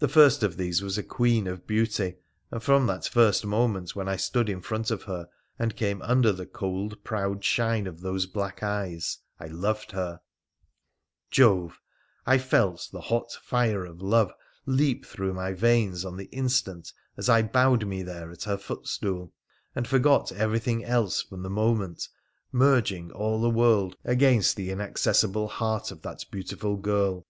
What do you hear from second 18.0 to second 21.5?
there at her footstool and forgot everything else from the